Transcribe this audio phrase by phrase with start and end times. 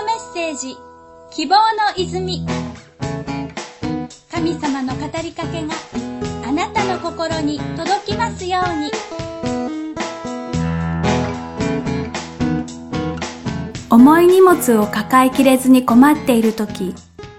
[0.00, 0.76] メッセージ。
[1.30, 1.60] 希望の
[1.96, 2.46] 泉。
[4.30, 5.74] 神様の語りかけが
[6.46, 8.90] あなたの心に届きますように。
[13.90, 16.94] 重い荷物を抱えきれずに困っている時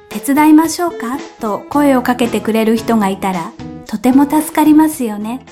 [0.10, 1.18] 手伝いましょうか？
[1.40, 3.52] と声をかけてくれる人がいたら
[3.88, 5.46] とても助かりますよね。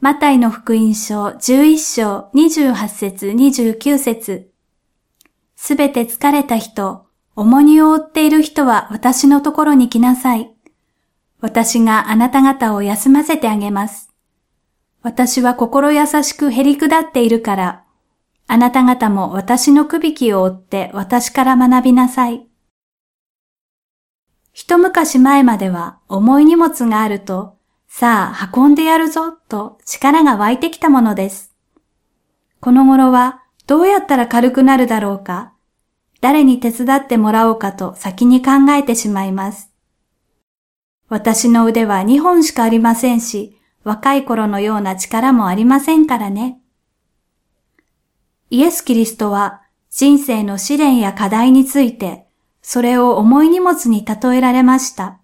[0.00, 4.53] マタイの福音書11章28節29節。
[5.56, 10.52] すべて疲れた人、重荷を負っている人は私のところに来なさい。
[11.40, 14.10] 私があなた方を休ませてあげます。
[15.02, 17.84] 私は心優しくへりくだっているから、
[18.46, 22.46] あなた方も私のくびきを追って私から学びなさい。
[24.52, 27.54] 一昔前までは重い荷物があると
[27.96, 31.54] さあ、運んでやるぞ、と力が湧いてきたものです。
[32.58, 35.54] この頃は、どうやったら軽くなるだろうか、
[36.20, 39.70] 誰に手伝ってもらおうかと先に考えてしまいます。
[41.08, 46.60] 私の腕は2本しかありませんし、若い頃のような力もありませんからね。
[48.50, 52.26] イエス・キリストは人生の試練や課題について、
[52.62, 55.20] それを重い荷物に例えられました。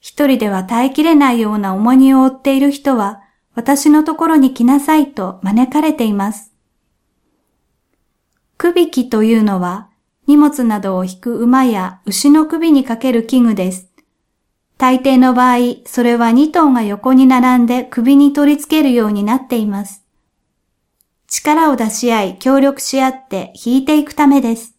[0.00, 3.20] 一人では耐えきれないような重荷を負っている人は、
[3.54, 6.51] 私のところに来なさいと招かれています。
[8.62, 9.88] 首引きというのは、
[10.28, 13.88] 荷物などを引く馬や牛の首にかける器具です。
[14.78, 20.04] 大抵の場合、それは2頭が横に並んで首に取り付けるようになっています。
[21.26, 24.76] 力を出し合い、協力し合って引いていくためです。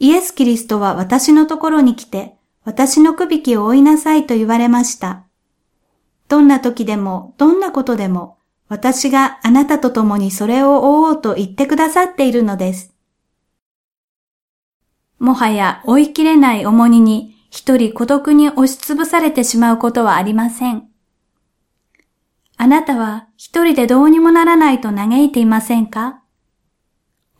[0.00, 5.22] イエス・キリストは私のところに来て、私のくびきを追いなさいと言われました。
[6.26, 8.37] どんな時でも、どんなことでも、
[8.68, 12.94] 私があなたと共にそれを追おうと言ってくださっているのです。
[15.18, 20.86] もはや追いきれない重荷に一人孤独に押しつぶされてしまうことはありません。
[22.56, 26.22] あなたは一人でどうにもならないと嘆いていませんか？